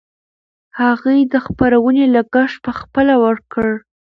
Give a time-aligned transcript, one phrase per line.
[0.79, 3.67] هغې د خپرونې لګښت پخپله ورکړ.